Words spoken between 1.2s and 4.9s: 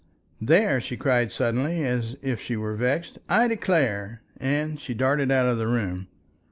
suddenly, as if she were vexed. "I declare!" and